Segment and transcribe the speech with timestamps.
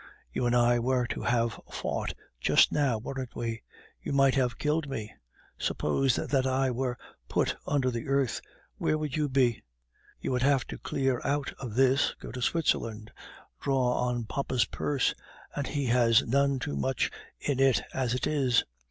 [0.33, 3.61] You and I were to have fought just now, weren't we?
[4.01, 5.13] You might have killed me.
[5.59, 6.97] Suppose that I were
[7.29, 8.41] put under the earth,
[8.79, 9.61] where would you be?
[10.19, 13.11] You would have to clear out of this, go to Switzerland,
[13.61, 15.13] draw on papa's purse
[15.55, 18.63] and he has none too much in it as it is.